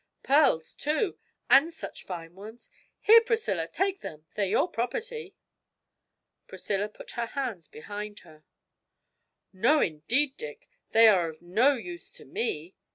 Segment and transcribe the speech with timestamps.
[0.23, 2.71] Pearls, too, and such fine ones!
[3.01, 5.35] Here, Priscilla, take them; they're your property.'
[6.47, 8.43] Priscilla put her hands behind her:
[9.53, 12.73] 'No, indeed, Dick, they are of no use to me.